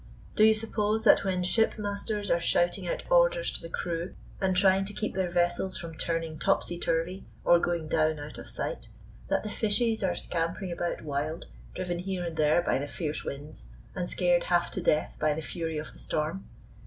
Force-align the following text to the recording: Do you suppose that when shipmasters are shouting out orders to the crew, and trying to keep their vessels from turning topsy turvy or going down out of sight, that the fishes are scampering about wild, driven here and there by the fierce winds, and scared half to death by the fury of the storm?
Do 0.35 0.43
you 0.43 0.55
suppose 0.55 1.03
that 1.03 1.23
when 1.23 1.43
shipmasters 1.43 2.31
are 2.31 2.39
shouting 2.39 2.87
out 2.87 3.03
orders 3.11 3.51
to 3.51 3.61
the 3.61 3.69
crew, 3.69 4.15
and 4.39 4.57
trying 4.57 4.83
to 4.85 4.93
keep 4.95 5.13
their 5.13 5.29
vessels 5.29 5.77
from 5.77 5.95
turning 5.95 6.39
topsy 6.39 6.79
turvy 6.79 7.23
or 7.45 7.59
going 7.59 7.87
down 7.87 8.17
out 8.17 8.39
of 8.39 8.49
sight, 8.49 8.89
that 9.27 9.43
the 9.43 9.49
fishes 9.51 10.03
are 10.03 10.15
scampering 10.15 10.71
about 10.71 11.03
wild, 11.03 11.45
driven 11.75 11.99
here 11.99 12.23
and 12.23 12.35
there 12.35 12.63
by 12.63 12.79
the 12.79 12.87
fierce 12.87 13.23
winds, 13.23 13.67
and 13.93 14.09
scared 14.09 14.45
half 14.45 14.71
to 14.71 14.81
death 14.81 15.15
by 15.19 15.35
the 15.35 15.41
fury 15.43 15.77
of 15.77 15.93
the 15.93 15.99
storm? 15.99 16.47